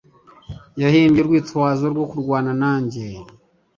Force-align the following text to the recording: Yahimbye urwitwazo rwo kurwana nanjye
Yahimbye 0.81 1.19
urwitwazo 1.21 1.83
rwo 1.93 2.05
kurwana 2.11 2.51
nanjye 2.61 3.01